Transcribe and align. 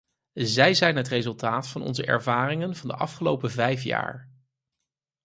Zij 0.41 0.73
zijn 0.73 0.95
het 0.95 1.07
resultaat 1.07 1.67
van 1.67 1.81
onze 1.81 2.05
ervaringen 2.05 2.75
van 2.75 2.87
de 2.87 2.95
afgelopen 2.95 3.51
vijf 3.51 3.83
jaar. 3.83 4.31